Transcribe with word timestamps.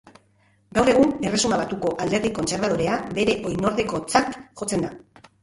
Gaur 0.77 0.87
egun, 0.93 1.11
Erresuma 1.29 1.59
Batuko 1.61 1.91
Alderdi 2.07 2.31
Kontserbadorea 2.39 2.97
bere 3.19 3.37
oinordekotzat 3.53 4.41
jotzen 4.43 4.89
da. 4.89 4.93